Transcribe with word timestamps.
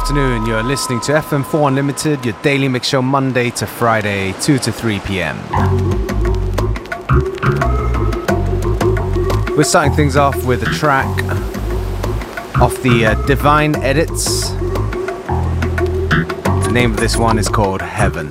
afternoon. 0.00 0.46
You're 0.46 0.62
listening 0.62 0.98
to 1.02 1.12
FM4 1.12 1.68
Unlimited, 1.68 2.24
your 2.24 2.34
daily 2.42 2.68
mix 2.68 2.88
show 2.88 3.02
Monday 3.02 3.50
to 3.50 3.66
Friday, 3.66 4.32
2 4.40 4.58
to 4.58 4.72
3 4.72 4.98
p.m. 5.00 5.36
We're 9.54 9.62
starting 9.62 9.92
things 9.92 10.16
off 10.16 10.42
with 10.46 10.62
a 10.62 10.72
track 10.72 11.06
off 12.62 12.80
the 12.82 13.04
uh, 13.04 13.26
Divine 13.26 13.76
Edits. 13.76 14.52
The 16.62 16.70
name 16.72 16.92
of 16.92 16.96
this 16.96 17.18
one 17.18 17.38
is 17.38 17.50
called 17.50 17.82
Heaven. 17.82 18.30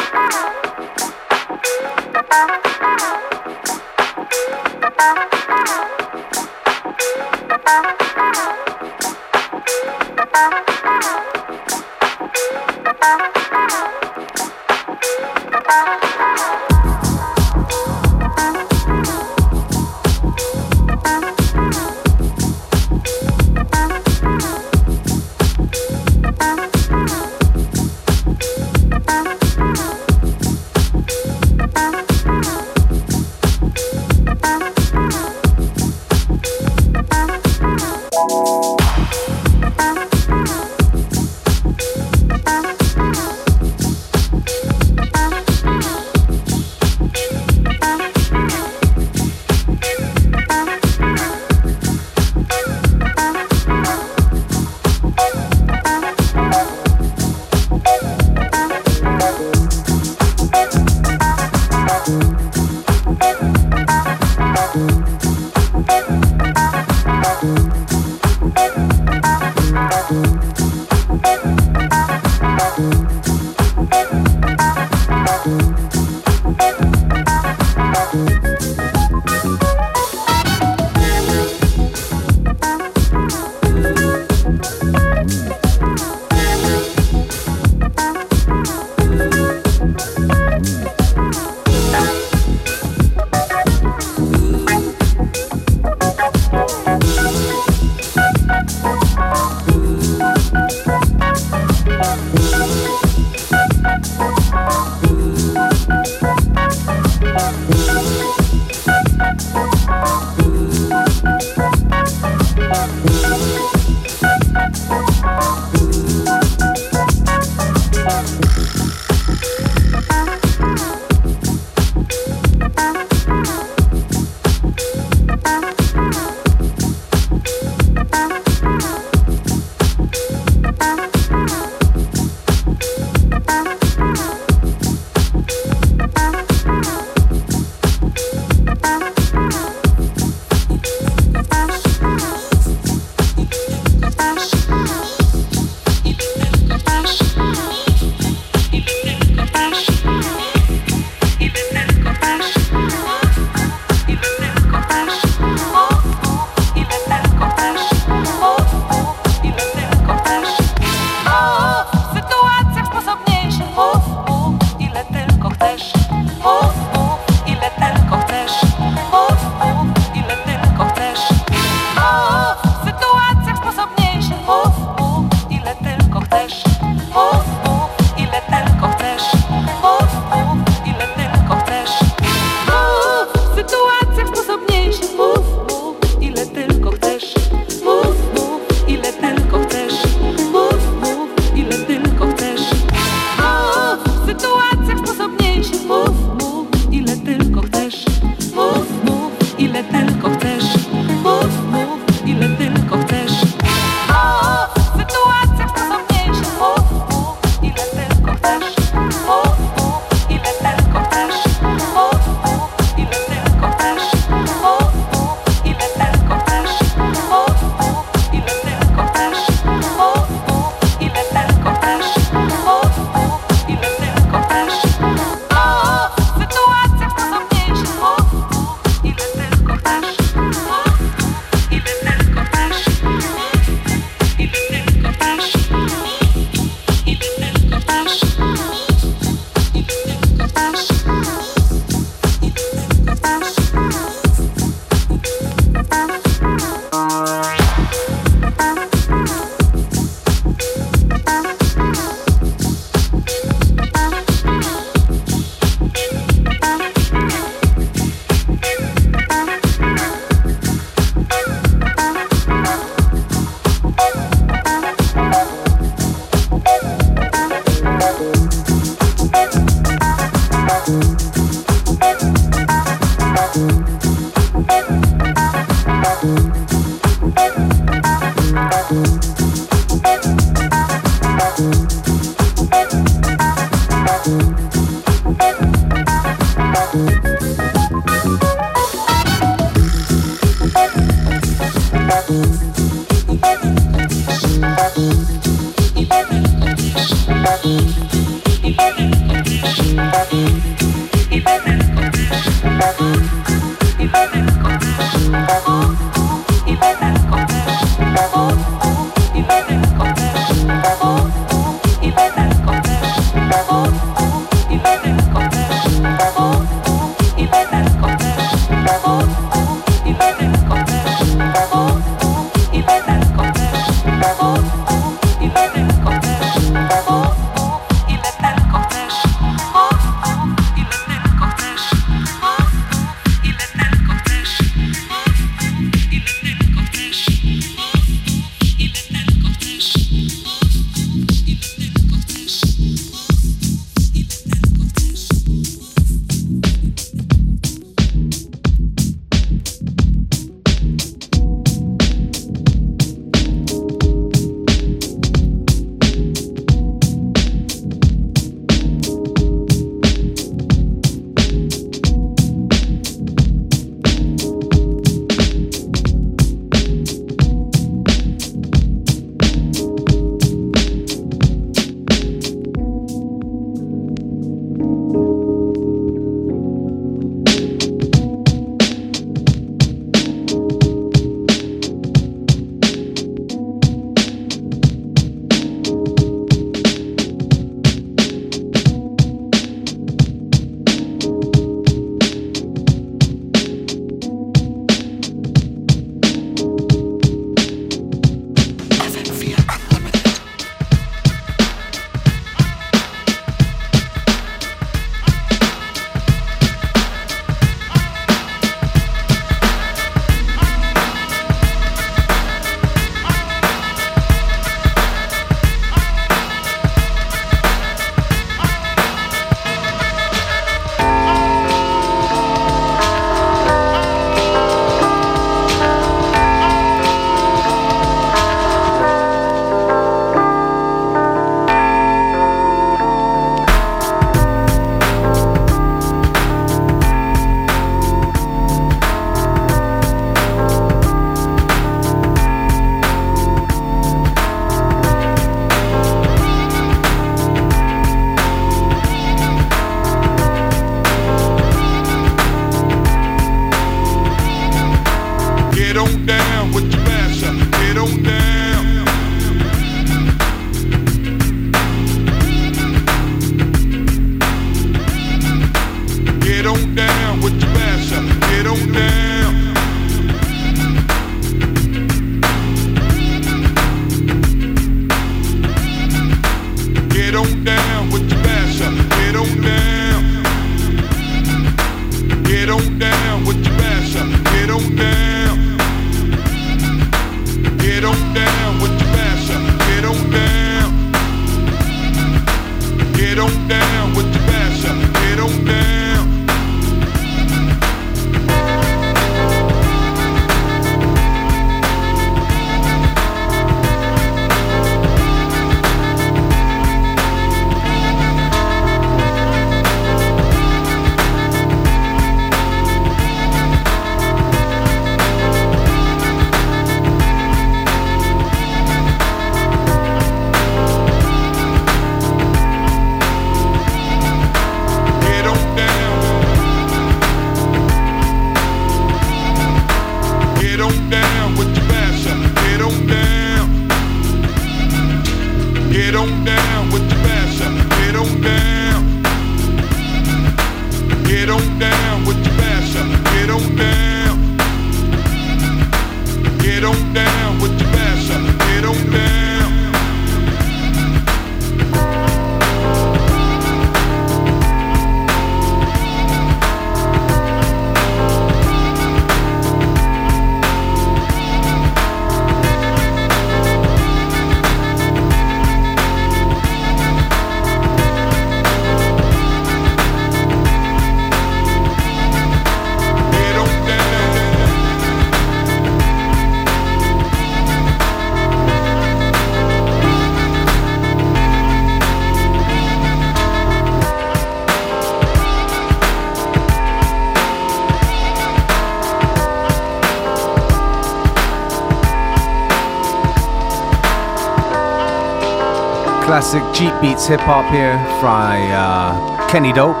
Classic 596.56 596.74
Jeep 596.74 597.00
Beats 597.00 597.26
hip 597.26 597.40
hop 597.40 597.70
here 597.72 597.96
by 598.22 598.58
uh, 598.72 599.48
Kenny 599.48 599.72
Dope. 599.72 600.00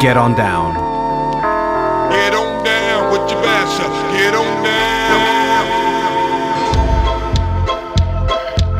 Get 0.00 0.16
on 0.16 0.34
down. 0.34 0.74
Get 2.10 2.34
on 2.34 2.64
down 2.64 3.12
with 3.12 3.30
your 3.30 3.42
basher. 3.42 3.88
Get 4.16 4.34
on 4.34 4.64
down. 4.64 4.76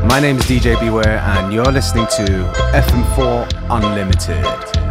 My 0.08 0.20
name 0.20 0.36
is 0.36 0.44
DJ 0.44 0.78
Beware, 0.78 1.18
and 1.18 1.52
you're 1.52 1.72
listening 1.72 2.06
to 2.16 2.24
FM4 2.72 3.48
Unlimited. 3.70 4.85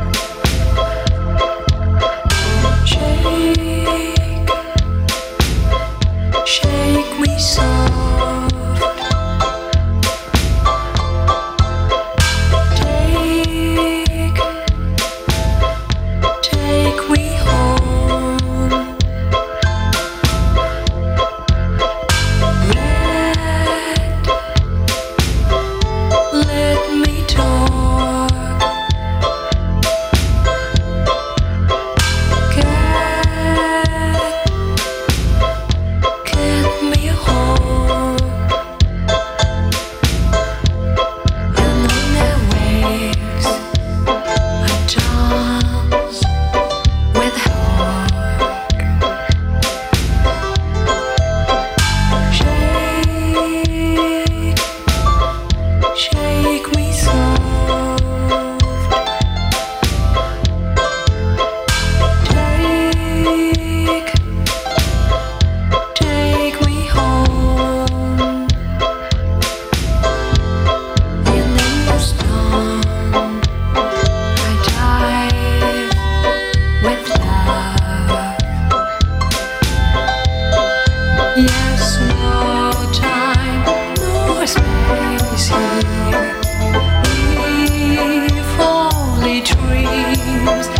dreams 90.45 90.74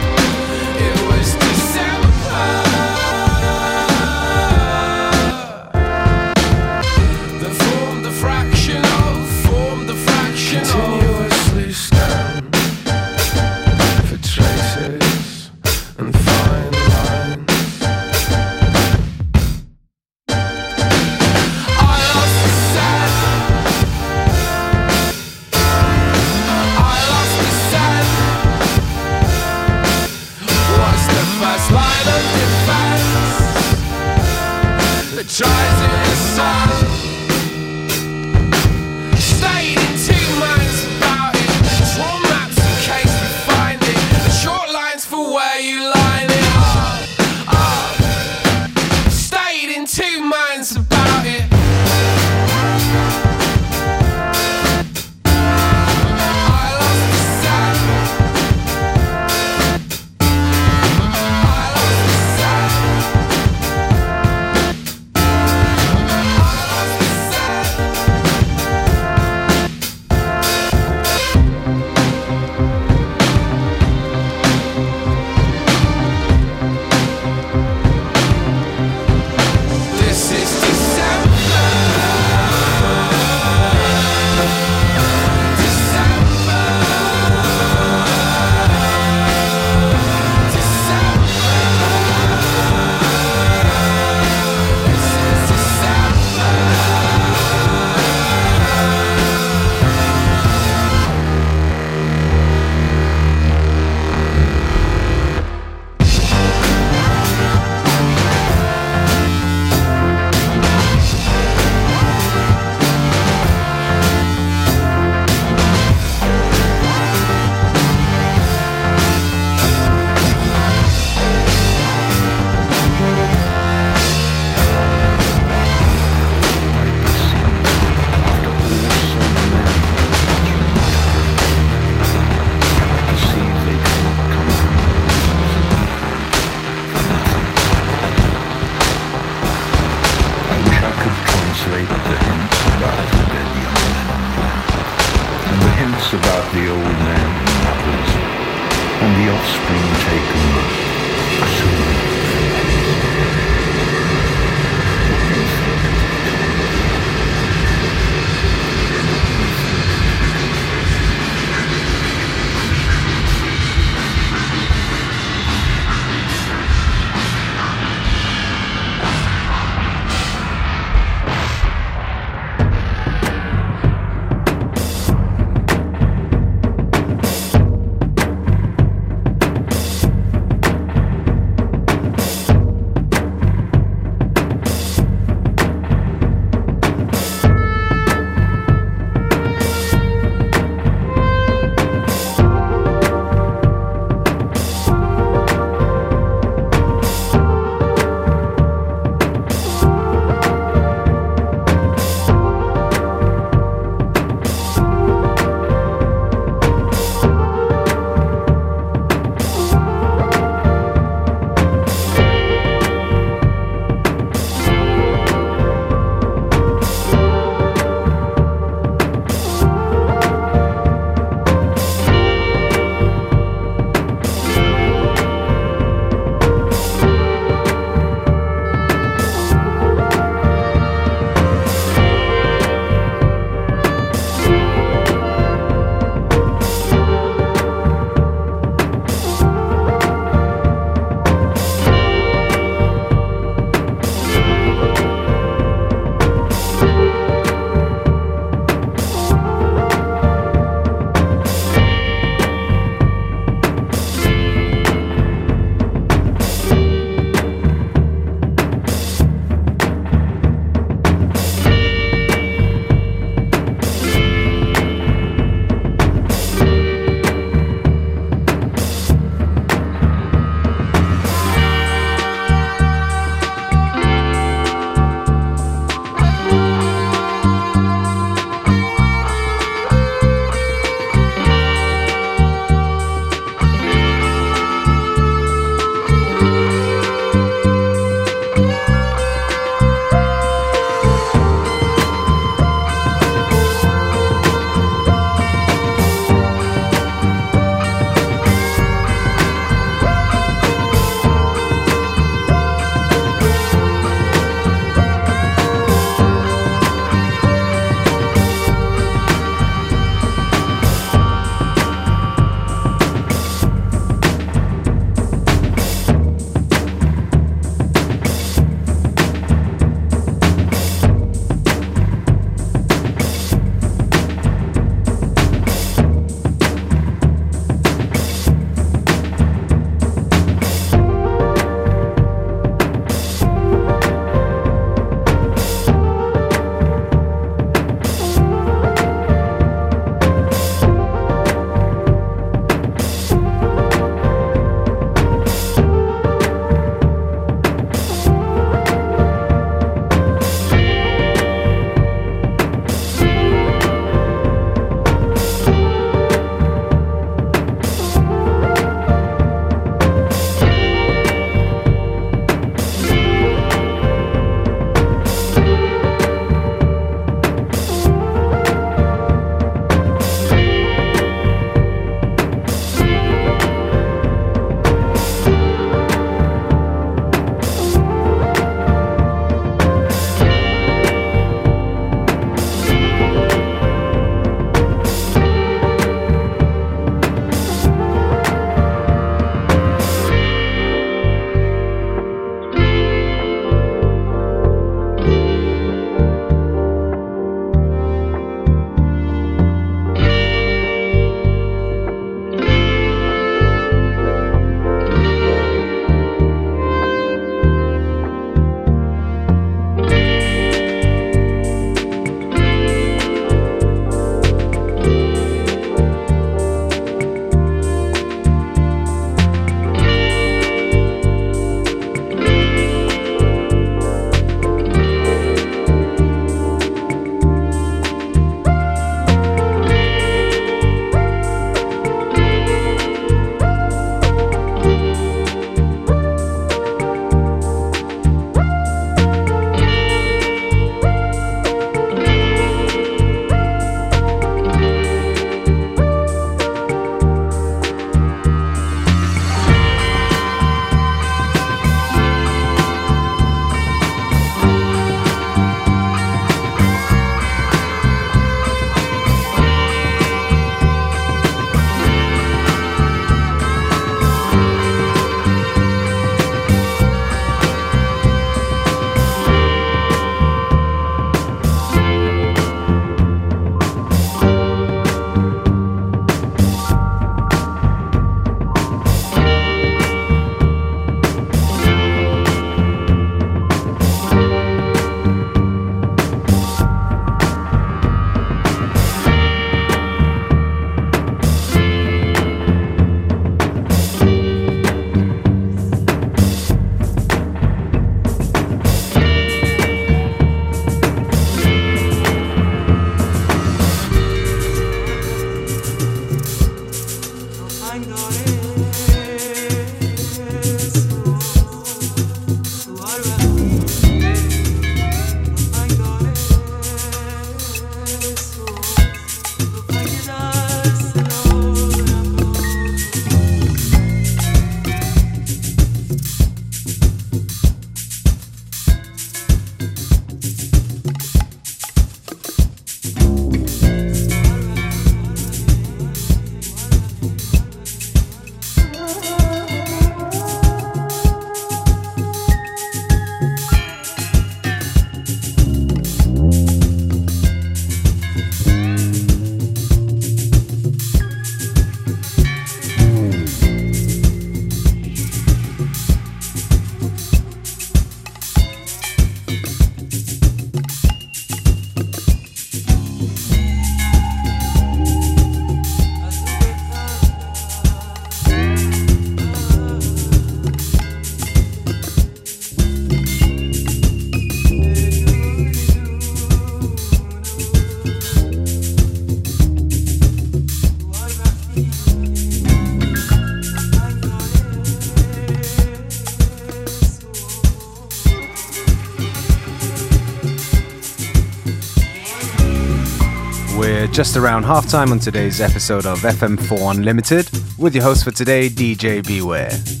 just 594.21 594.37
around 594.37 594.63
halftime 594.63 595.09
on 595.09 595.17
today's 595.17 595.59
episode 595.59 596.05
of 596.05 596.19
FM4 596.19 596.95
Unlimited 596.95 597.49
with 597.79 597.95
your 597.95 598.03
host 598.03 598.23
for 598.23 598.29
today, 598.29 598.69
DJ 598.69 599.25
Beware. 599.25 600.00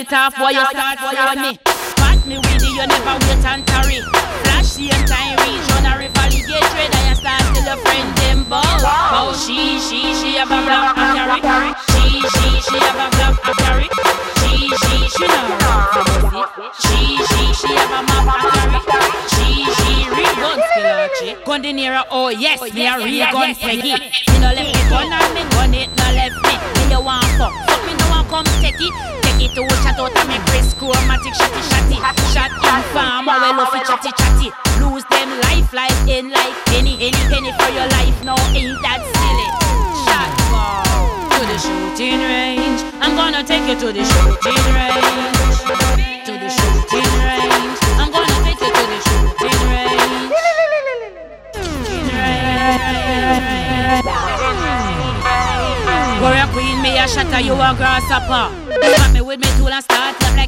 It 0.00 0.12
off, 0.12 0.36
boy, 0.36 0.48
you 0.48 0.64
start 0.72 0.96
following 0.98 1.42
me. 1.44 1.52
Pat 2.00 2.24
me 2.24 2.36
with 2.40 2.62
you, 2.64 2.72
you 2.72 2.86
never 2.88 3.16
wait 3.20 3.44
and 3.44 3.62
tarry. 3.68 4.00
Flash 4.40 4.80
same 4.80 5.04
time, 5.04 5.36
reach 5.44 5.68
on 5.76 5.84
a 5.84 6.08
get 6.08 6.64
trade, 6.72 6.94
you 7.04 7.16
start 7.20 7.44
till 7.52 7.64
your 7.68 7.76
friend 7.84 8.08
them 8.16 8.48
bow. 8.48 8.64
Oh, 8.64 9.36
she, 9.36 9.76
she, 9.76 10.16
she 10.16 10.40
have 10.40 10.48
a 10.48 10.56
black 10.64 10.96
carry. 10.96 11.72
She, 11.92 12.24
she, 12.32 12.48
she 12.64 12.76
have 12.80 12.96
a 12.96 13.08
black 13.12 13.36
carry. 13.60 13.88
She, 14.40 14.72
she, 14.72 14.96
she 15.12 15.26
know 15.28 16.48
She, 16.80 17.20
she, 17.28 17.42
she 17.60 17.70
have 17.76 17.92
a 17.92 18.00
map 18.08 18.28
carry. 18.88 19.12
She, 19.28 19.68
she, 19.68 19.92
real 20.16 20.34
gun 20.40 20.58
skill, 21.12 21.36
Gun 21.44 21.60
the 21.60 21.72
nearer, 21.72 22.04
oh 22.10 22.30
yes, 22.30 22.62
me 22.72 22.86
a 22.86 22.96
real 22.96 23.28
gun 23.32 23.54
peggy. 23.54 23.92
Me 23.92 24.36
no 24.40 24.48
left 24.48 24.64
me 24.64 24.80
gun 24.88 25.12
and 25.12 25.34
me 25.36 25.42
gun 25.52 25.74
it 25.74 25.88
no 25.92 26.06
left 26.16 26.40
me. 26.40 26.54
Me 26.56 26.82
you 26.88 27.02
want 27.04 27.26
fuck, 27.36 27.52
fuck 27.68 27.80
me 27.84 27.92
no 27.92 28.08
want 28.08 28.28
come 28.28 28.48
take 28.62 28.80
it 28.80 29.29
Chromatic 31.20 31.36
shotty 31.36 31.60
shotty 31.68 31.96
Shot 32.32 32.50
in 32.50 32.80
farm 32.94 33.28
or 33.28 33.36
well 33.40 33.60
off 33.60 33.72
chatty 33.84 34.10
chatty 34.16 34.48
Lose 34.80 35.04
them 35.10 35.28
life 35.42 35.72
life 35.72 36.08
in 36.08 36.30
like 36.30 36.54
penny 36.66 36.96
any 36.96 37.22
penny 37.28 37.52
for 37.52 37.68
your 37.76 37.86
life 37.88 38.24
no 38.24 38.34
ain't 38.56 38.80
that 38.80 39.04
silly 39.04 39.48
Shot 40.08 40.32
far 40.48 40.80
to 41.36 41.44
the 41.44 41.58
shooting 41.58 42.20
range 42.20 42.80
I'm 43.02 43.14
gonna 43.16 43.44
take 43.44 43.68
you 43.68 43.76
to 43.80 43.92
the 43.92 44.04
shooting 44.04 44.64
range. 44.72 44.94
To 46.26 46.32
the 46.32 46.48
shooting 46.48 47.12
range. 47.20 47.78
I'm 47.96 48.12
gonna 48.12 48.44
take 48.44 48.60
you 48.60 48.68
to 48.68 48.84
the 48.92 48.98
shooting 49.00 49.60
range. 49.72 50.30
Shooting 51.88 52.08
range. 52.12 52.80
Warrior 56.20 56.48
queen, 56.52 56.76
me 56.82 56.98
a 56.98 57.08
shatter, 57.08 57.40
you 57.40 57.54
a 57.54 57.74
grasshopper. 57.76 58.52
Got 58.68 59.12
me 59.12 59.20
with 59.22 59.40
me 59.40 59.48
tool 59.56 59.68
and 59.68 59.89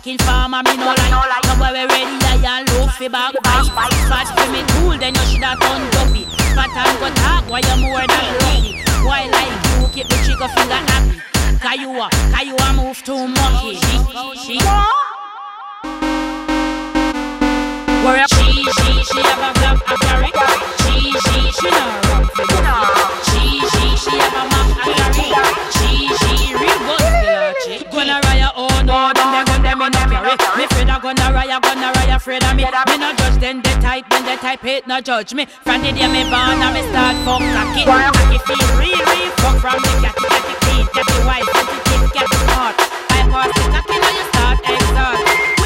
like 0.04 0.20
farmer, 0.22 0.62
me 0.64 0.76
no 0.76 0.86
like. 0.86 1.42
Come 1.42 1.60
where 1.60 1.72
we 1.72 1.86
ready, 1.86 2.18
I 2.44 2.64
look 2.74 2.90
fi 2.90 3.08
back 3.08 3.34
bite. 3.42 3.92
Spot 4.06 4.26
for 4.34 4.50
me 4.50 4.62
tool, 4.74 4.98
then 4.98 5.14
you 5.14 5.22
shoulda 5.30 5.54
done 5.60 5.90
dopey. 5.94 6.26
Spot 6.50 6.70
and 6.74 6.98
go 6.98 7.08
talk, 7.22 7.48
why 7.48 7.60
you 7.60 7.76
more 7.78 8.02
than 8.02 8.26
lucky. 8.42 8.82
Why 9.06 9.26
like 9.30 9.54
you 9.78 9.86
keep 9.94 10.08
the 10.08 10.16
trigger 10.24 10.48
finger 10.48 10.82
happy? 10.90 11.22
Cause 11.62 11.78
you 11.78 11.90
a, 11.94 12.10
cause 12.34 12.46
you 12.46 12.56
a 12.56 12.72
move 12.74 13.02
too 13.02 13.28
much. 13.28 13.62
She, 13.62 13.78
she, 14.42 14.58
Warrior 18.02 18.26
she, 18.26 18.58
she, 18.58 19.04
she 19.06 19.20
have 19.22 19.38
a 19.38 19.50
black 19.54 19.78
a 19.86 19.94
carry. 20.02 20.30
She, 20.82 21.14
she, 21.14 21.38
she 21.54 21.70
no 21.70 21.84
run 22.10 22.26
fi. 22.34 22.42
She, 23.22 23.42
she, 23.70 23.84
she 23.96 24.18
have 24.18 24.34
a 24.34 24.50
map 24.50 24.98
a 24.98 25.01
in. 30.32 30.58
Me 30.58 30.64
afraid 30.64 30.88
I 30.88 30.98
gonna 31.00 31.28
raya, 31.32 31.60
gonna 31.60 31.92
raya, 31.92 32.16
afraid 32.16 32.44
of 32.44 32.56
me. 32.56 32.64
Me 32.64 32.96
no 32.98 33.12
judge 33.14 33.38
them, 33.40 33.62
they 33.62 33.74
type, 33.80 34.04
when 34.10 34.24
they 34.24 34.36
type 34.36 34.60
hate, 34.60 34.86
no 34.86 35.00
judge 35.00 35.34
me. 35.34 35.46
From 35.64 35.82
the 35.82 35.92
day 35.92 36.08
me 36.08 36.24
born, 36.24 36.58
I 36.60 36.72
me 36.72 36.82
start 36.88 37.16
fuck 37.24 37.42
cocky. 37.42 37.84
Cocky 37.84 38.38
feel 38.48 38.68
real, 38.80 39.02
real 39.12 39.30
fuck 39.40 39.56
from 39.60 39.78
the 39.82 39.92
catty, 40.00 40.24
catty 40.32 40.54
clean, 40.64 40.86
catty 40.94 41.18
white, 41.28 41.46
catty 41.52 41.78
thick, 41.86 42.02
catty 42.16 42.36
smart. 42.48 42.74
I 43.12 43.20
pass 43.28 43.50
the 43.52 43.64
cocky, 43.72 43.96
now 44.00 44.12
you 44.16 44.24
start 44.32 44.58
exhaust. 44.64 45.61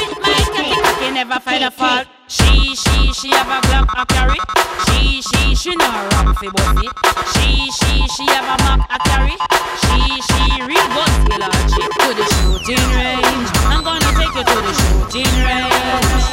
My 0.70 1.10
never 1.12 1.38
find 1.40 1.62
a 1.64 1.70
fault. 1.70 2.06
She, 2.28 2.74
she, 2.74 3.12
she 3.12 3.30
have 3.30 3.46
a 3.46 3.60
Glock 3.68 3.88
a 3.94 4.04
carry. 4.06 4.38
She, 4.86 5.22
she, 5.22 5.54
she 5.54 5.76
no 5.76 5.86
run 5.86 6.34
fi 6.34 6.48
bossy. 6.50 6.88
She, 7.34 7.70
she, 7.70 8.06
she 8.08 8.26
have 8.34 8.50
a 8.50 8.56
map 8.64 8.82
a 8.90 8.98
carry. 9.06 9.36
She, 9.82 9.98
she 10.26 10.42
real 10.66 10.88
good 10.94 11.16
a 11.38 11.50
chick 11.70 11.90
to 12.02 12.10
the 12.18 12.24
shooting 12.34 12.86
range. 12.98 13.48
I'm 13.70 13.84
gonna 13.84 14.10
take 14.18 14.34
you 14.34 14.42
to 14.42 14.58
the 14.66 14.72
shooting 14.74 15.34
range. 15.46 16.26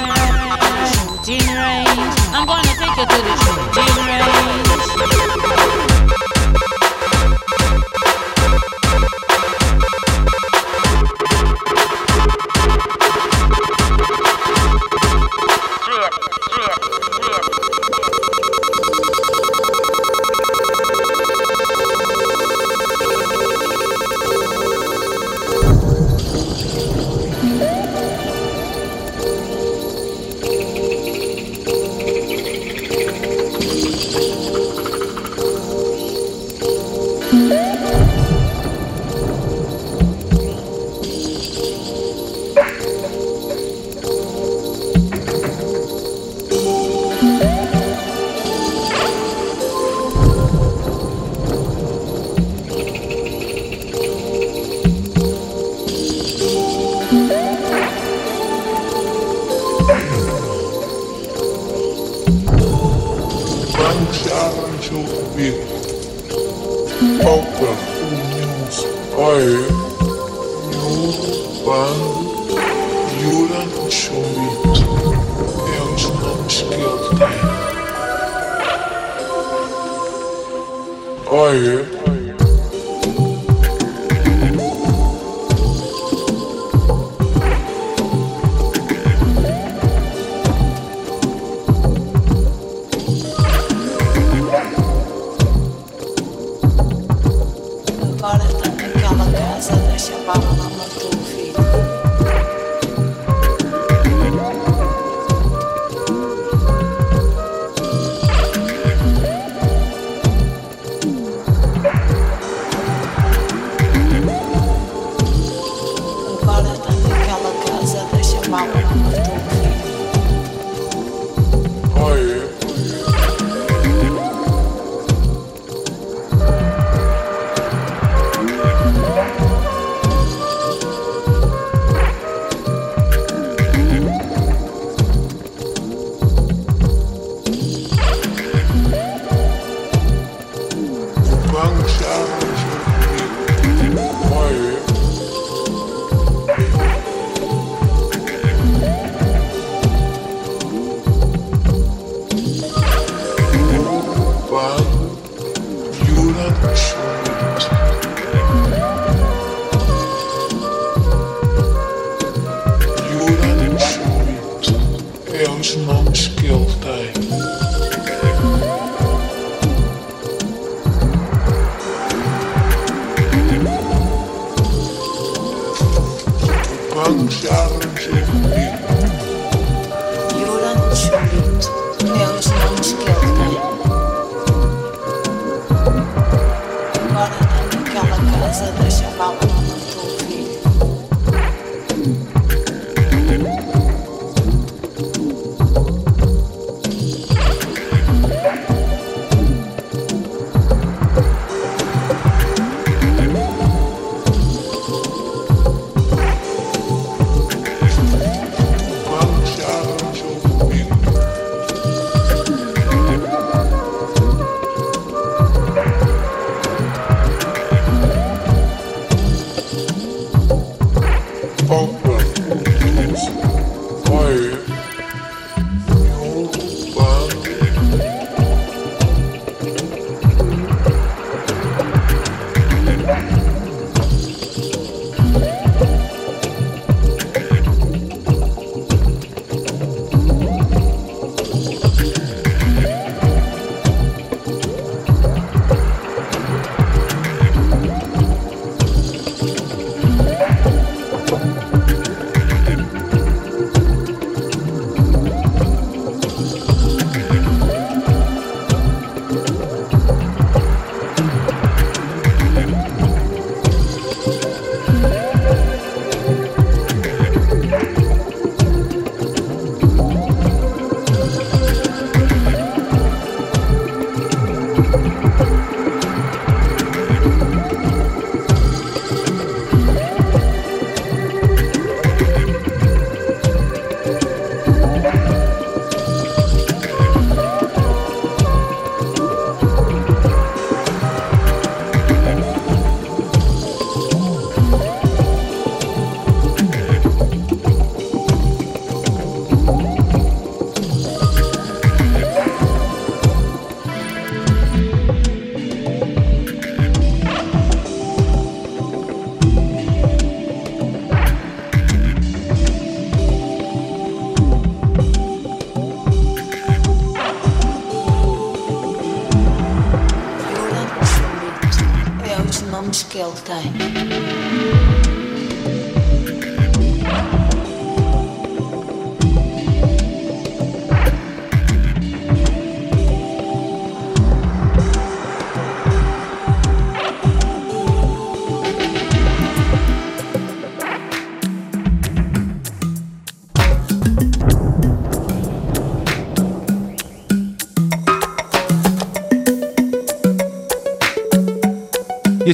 Shooting 0.93 1.47
range. 1.53 2.15
I'm 2.33 2.45
gonna 2.47 2.73
take 2.81 2.97
you 2.97 3.05
to 3.05 3.19
the 3.21 3.35
shooting 3.37 3.95
range. 5.87 5.92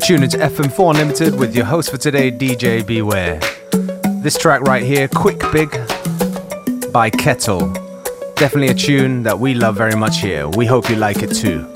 Tuned 0.10 0.24
into 0.24 0.38
FM4 0.38 0.96
Unlimited 0.96 1.36
with 1.38 1.56
your 1.56 1.66
host 1.66 1.92
for 1.92 1.98
today, 1.98 2.32
DJ 2.32 2.84
Beware. 2.84 3.40
This 4.24 4.40
track 4.40 4.62
right 4.62 4.82
here, 4.82 5.08
Quick 5.08 5.40
Big 5.54 5.70
by 6.92 7.12
Kettle. 7.12 7.72
Definitely 8.34 8.70
a 8.70 8.74
tune 8.74 9.22
that 9.22 9.38
we 9.38 9.54
love 9.54 9.78
very 9.78 9.96
much 9.96 10.20
here. 10.20 10.48
We 10.48 10.66
hope 10.66 10.90
you 10.90 10.96
like 10.96 11.18
it 11.18 11.36
too. 11.36 11.72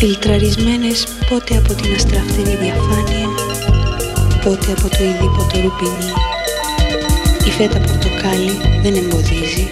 Φιλτραρισμένες 0.00 1.06
πότε 1.28 1.56
από 1.56 1.74
την 1.74 1.94
αστραφτερή 1.94 2.56
διαφάνεια, 2.56 3.28
πότε 4.44 4.72
από 4.72 4.88
το 4.88 5.04
ειδήποτο 5.04 5.60
ρουπινί. 5.60 6.12
Η 7.46 7.50
φέτα 7.50 7.78
πορτοκάλι 7.78 8.52
δεν 8.82 8.94
εμποδίζει, 8.94 9.68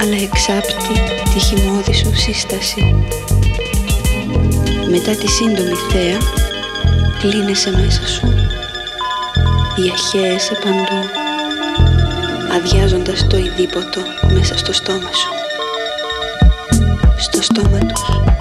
αλλά 0.00 0.16
εξάπτει 0.22 0.92
τη 1.34 1.38
χυμώδη 1.38 1.94
σου 1.94 2.16
σύσταση. 2.16 2.94
Μετά 4.90 5.12
τη 5.14 5.28
σύντομη 5.30 5.76
θέα, 5.90 6.18
κλείνεσαι 7.18 7.70
μέσα 7.70 8.06
σου, 8.06 8.26
διαχέεσαι 9.76 10.54
παντού, 10.54 11.21
αδειάζοντας 12.52 13.26
το 13.26 13.36
ειδήποτο 13.36 14.00
μέσα 14.32 14.58
στο 14.58 14.72
στόμα 14.72 15.10
σου. 15.12 15.28
Στο 17.18 17.42
στόμα 17.42 17.78
τους. 17.78 18.31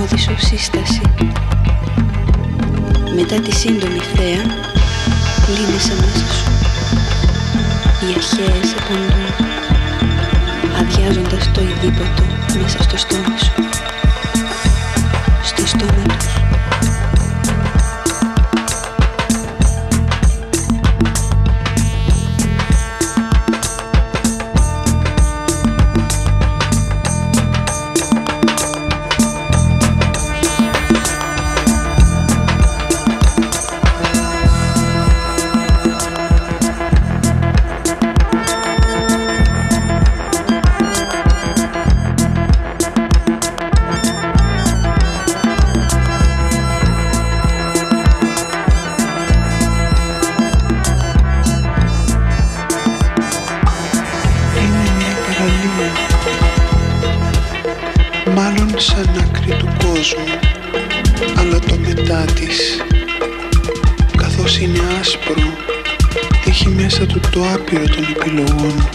ανώδυσο 0.00 0.34
σύσταση. 0.38 1.00
Μετά 3.14 3.40
τη 3.40 3.54
σύντομη 3.54 3.98
θέα, 4.14 4.42
κλείνεις 5.44 5.88
μέσα 5.88 6.28
σου. 6.34 6.52
Οι 8.00 8.14
αρχαίες 8.16 8.72
επαντούν, 8.78 9.26
αδειάζοντας 10.80 11.50
το 11.52 11.60
ειδήποτο 11.60 12.22
μέσα 12.62 12.82
στο 12.82 12.96
στόμα 12.96 13.36
σου. 13.38 13.52
Στο 15.42 15.66
στόμα 15.66 16.02
του. 16.06 16.29
Το 67.30 67.40
άπειρο 67.54 67.84
των 67.84 68.04
επιλογών 68.04 68.88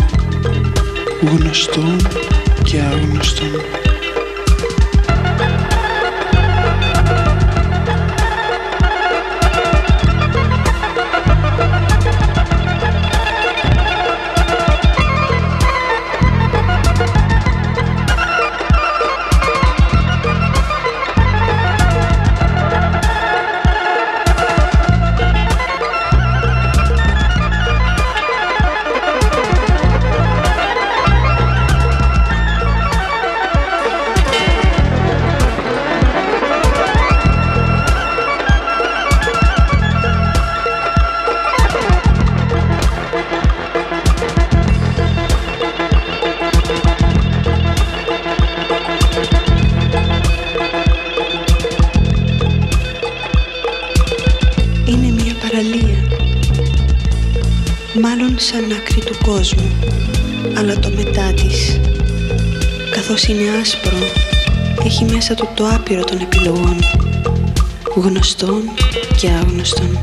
γνωστών 1.22 1.98
σαν 58.56 58.72
άκρη 58.72 59.00
του 59.00 59.18
κόσμου 59.26 59.72
αλλά 60.58 60.80
το 60.80 60.90
μετά 60.96 61.34
της. 61.34 61.80
Καθώς 62.92 63.24
είναι 63.24 63.44
άσπρο 63.62 63.98
έχει 64.86 65.06
μέσα 65.06 65.34
του 65.34 65.48
το 65.54 65.68
άπειρο 65.68 66.04
των 66.04 66.20
επιλογών 66.20 66.78
γνωστών 67.96 68.62
και 69.18 69.30
άγνωστων. 69.30 70.00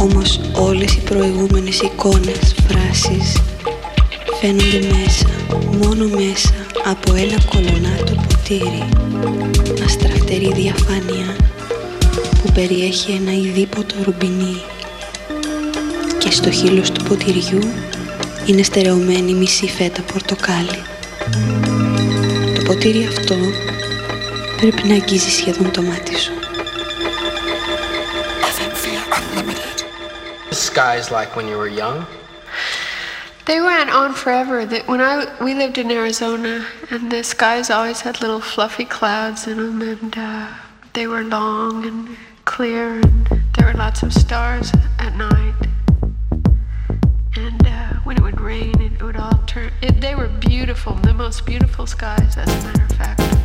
Όμως 0.00 0.40
όλες 0.54 0.94
οι 0.94 1.00
προηγούμενες 1.00 1.80
εικόνες, 1.80 2.54
φράσεις 2.68 3.42
φαίνονται 4.40 4.80
μέσα, 4.94 5.28
μόνο 5.82 6.04
μέσα 6.08 6.54
από 6.84 7.14
ένα 7.14 7.38
κολονάτο 7.50 8.14
ποτήρι. 8.28 8.88
Αστραφτερή 9.84 10.52
διαφάνεια 10.54 11.36
που 12.42 12.52
περιέχει 12.52 13.10
ένα 13.10 13.32
ειδήποτο 13.32 13.94
ρουμπινί 14.04 14.56
και 16.24 16.30
στο 16.30 16.50
χείλος 16.50 16.92
του 16.92 17.02
ποτηριού 17.02 17.60
είναι 18.46 18.62
στερεωμένη 18.62 19.34
μισή 19.34 19.68
φέτα 19.68 20.02
πορτοκάλι. 20.02 20.82
Το 22.54 22.62
ποτήρι 22.62 23.04
αυτό 23.06 23.36
πρέπει 24.56 24.88
να 24.88 24.94
αγγίζει 24.94 25.30
σχεδόν 25.30 25.70
το 25.70 25.82
μάτι 25.82 26.18
σου. 26.18 26.32
skies 30.72 31.10
like 31.10 31.30
when 31.36 31.46
you 31.50 31.58
were 31.62 31.72
young? 31.84 32.06
They 33.48 33.60
went 33.70 33.90
on 34.00 34.08
forever. 34.22 34.58
That 34.72 34.82
when 34.90 35.00
I 35.10 35.14
we 35.46 35.52
lived 35.62 35.76
in 35.82 35.88
Arizona, 35.90 36.54
and 36.92 37.02
the 37.14 37.22
skies 37.34 37.68
always 37.76 38.00
had 38.06 38.14
little 38.24 38.44
fluffy 38.52 38.86
clouds 38.96 39.40
in 39.50 39.56
them, 39.64 39.78
and 39.92 40.12
uh, 40.16 40.46
they 40.96 41.06
were 41.12 41.24
long 41.38 41.74
and 41.88 41.98
clear, 42.54 42.84
and 43.02 43.16
there 43.54 43.66
were 43.68 43.78
lots 43.86 44.00
of 44.06 44.10
stars 44.24 44.66
at 45.06 45.12
night. 45.28 45.71
Uh, 47.44 47.94
when 48.04 48.16
it 48.16 48.22
would 48.22 48.40
rain, 48.40 48.80
it 48.80 49.02
would 49.02 49.16
all 49.16 49.42
turn. 49.48 49.72
It, 49.82 50.00
they 50.00 50.14
were 50.14 50.28
beautiful, 50.28 50.94
the 50.94 51.12
most 51.12 51.44
beautiful 51.44 51.88
skies, 51.88 52.36
as 52.36 52.48
a 52.48 52.66
matter 52.68 52.84
of 52.84 52.92
fact. 52.96 53.41